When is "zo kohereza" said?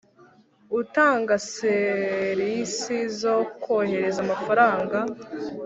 3.19-4.19